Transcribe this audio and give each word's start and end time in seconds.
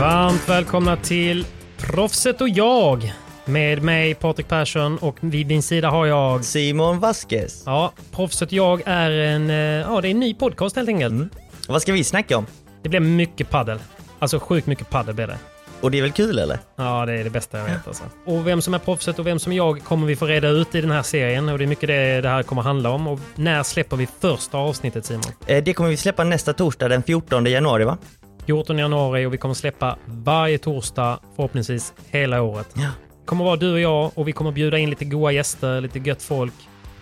Varmt 0.00 0.48
välkomna 0.48 0.96
till 0.96 1.46
Proffset 1.78 2.40
och 2.40 2.48
jag. 2.48 3.12
Med 3.44 3.82
mig 3.82 4.14
Patrik 4.14 4.48
Persson 4.48 4.98
och 4.98 5.16
vid 5.20 5.46
min 5.46 5.62
sida 5.62 5.90
har 5.90 6.06
jag... 6.06 6.44
Simon 6.44 6.98
Vasquez. 7.00 7.62
Ja, 7.66 7.92
Proffset 8.12 8.48
och 8.48 8.52
jag 8.52 8.82
är 8.86 9.10
en... 9.10 9.50
eh, 9.50 9.56
Ja, 9.56 10.00
det 10.00 10.08
är 10.08 10.10
en 10.10 10.20
ny 10.20 10.34
podcast 10.34 10.76
helt 10.76 10.88
enkelt. 10.88 11.32
Vad 11.68 11.82
ska 11.82 11.92
vi 11.92 12.04
snacka 12.04 12.36
om? 12.38 12.46
Det 12.82 12.88
blir 12.88 13.00
mycket 13.00 13.50
paddel. 13.50 13.78
Alltså 14.18 14.38
sjukt 14.40 14.66
mycket 14.66 14.90
paddel 14.90 15.14
blir 15.14 15.26
det. 15.26 15.38
Och 15.86 15.90
det 15.92 15.98
är 15.98 16.02
väl 16.02 16.12
kul 16.12 16.38
eller? 16.38 16.58
Ja, 16.76 17.06
det 17.06 17.12
är 17.12 17.24
det 17.24 17.30
bästa 17.30 17.58
jag 17.58 17.64
vet 17.64 17.86
alltså. 17.86 18.04
Och 18.24 18.46
vem 18.46 18.62
som 18.62 18.74
är 18.74 18.78
proffset 18.78 19.18
och 19.18 19.26
vem 19.26 19.38
som 19.38 19.52
är 19.52 19.56
jag 19.56 19.84
kommer 19.84 20.06
vi 20.06 20.16
få 20.16 20.26
reda 20.26 20.48
ut 20.48 20.74
i 20.74 20.80
den 20.80 20.90
här 20.90 21.02
serien. 21.02 21.48
Och 21.48 21.58
det 21.58 21.64
är 21.64 21.66
mycket 21.66 21.86
det 21.86 22.20
det 22.20 22.28
här 22.28 22.42
kommer 22.42 22.62
handla 22.62 22.90
om. 22.90 23.06
Och 23.06 23.20
när 23.34 23.62
släpper 23.62 23.96
vi 23.96 24.08
första 24.20 24.58
avsnittet 24.58 25.06
Simon? 25.06 25.22
Eh, 25.46 25.64
Det 25.64 25.74
kommer 25.74 25.90
vi 25.90 25.96
släppa 25.96 26.24
nästa 26.24 26.52
torsdag 26.52 26.88
den 26.88 27.02
14 27.02 27.46
januari 27.46 27.84
va? 27.84 27.98
14 28.46 28.78
januari 28.78 29.26
och 29.26 29.32
vi 29.34 29.38
kommer 29.38 29.54
släppa 29.54 29.96
varje 30.06 30.58
torsdag 30.58 31.18
förhoppningsvis 31.36 31.92
hela 32.10 32.42
året. 32.42 32.68
Ja. 32.74 32.82
Det 33.20 33.26
kommer 33.26 33.44
vara 33.44 33.56
du 33.56 33.72
och 33.72 33.80
jag 33.80 34.10
och 34.14 34.28
vi 34.28 34.32
kommer 34.32 34.52
bjuda 34.52 34.78
in 34.78 34.90
lite 34.90 35.04
goa 35.04 35.32
gäster, 35.32 35.80
lite 35.80 35.98
gött 35.98 36.22
folk 36.22 36.54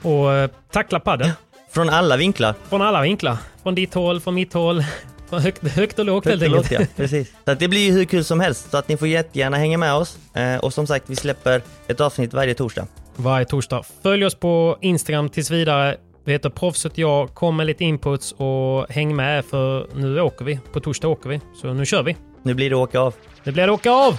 och 0.03 0.33
eh, 0.33 0.51
tackla 0.73 1.01
padel. 1.01 1.31
Från 1.71 1.89
alla 1.89 2.17
vinklar. 2.17 2.55
Från 2.69 2.83
alla 2.83 3.03
vinklar. 3.03 3.37
Från 3.63 3.75
ditt 3.75 3.95
håll, 3.95 4.21
från 4.21 4.35
mitt 4.35 4.53
håll. 4.53 4.85
Högt, 5.31 5.69
högt 5.69 5.99
och 5.99 6.05
lågt 6.05 6.25
Högt 6.25 6.43
helt 6.43 6.55
enkelt. 6.55 6.71
ja. 6.71 6.87
Precis. 6.97 7.33
Så 7.45 7.51
att 7.51 7.59
det 7.59 7.69
blir 7.69 7.81
ju 7.87 7.93
hur 7.93 8.05
kul 8.05 8.25
som 8.25 8.41
helst. 8.41 8.71
Så 8.71 8.77
att 8.77 8.89
ni 8.89 8.97
får 8.97 9.09
jättegärna 9.09 9.57
hänga 9.57 9.79
med 9.79 9.95
oss. 9.95 10.19
Eh, 10.35 10.57
Och 10.57 10.73
som 10.75 10.87
sagt, 10.87 11.05
vi 11.11 11.17
släpper 11.17 11.63
ett 11.89 12.01
avsnitt 12.01 12.35
varje 12.35 12.55
torsdag. 12.55 12.87
Varje 13.17 13.45
torsdag. 13.47 13.83
Följ 14.03 14.25
oss 14.25 14.35
på 14.35 14.79
Instagram 14.81 15.29
tills 15.29 15.51
vidare. 15.51 15.97
Vi 16.25 16.33
heter 16.33 16.51
Proffset 16.51 16.99
jag. 16.99 17.35
Kom 17.35 17.57
med 17.57 17.67
lite 17.67 17.85
inputs 17.85 18.33
och 18.33 18.87
häng 18.89 19.17
med 19.17 19.45
för 19.45 19.87
nu 19.95 20.21
åker 20.21 20.45
vi. 20.45 20.59
På 20.73 20.81
torsdag 20.81 21.09
åker 21.09 21.29
vi. 21.29 21.41
Så 21.61 21.73
nu 21.75 21.87
kör 21.87 22.03
vi. 22.03 22.17
Nu 22.43 22.55
blir 22.55 22.71
det 22.71 22.77
åka 22.77 23.01
av. 23.01 23.15
Nu 23.45 23.53
blir 23.53 23.67
det 23.67 23.73
åka 23.73 23.91
av! 23.91 24.19